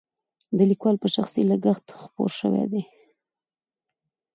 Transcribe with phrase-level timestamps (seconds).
[0.57, 2.81] د لیکوال په شخصي لګښت خپور شوی دی.